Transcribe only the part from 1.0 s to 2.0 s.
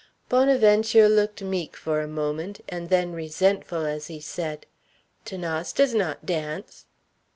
looked meek